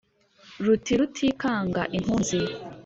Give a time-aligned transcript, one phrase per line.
[0.63, 2.39] Ruti rutikanga impunzi